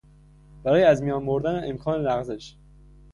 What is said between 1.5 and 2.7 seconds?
امکان لغزش